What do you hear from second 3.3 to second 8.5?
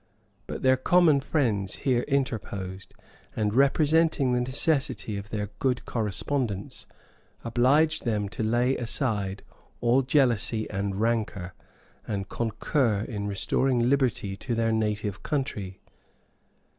and representing the necessity of their good correspondence, obliged them to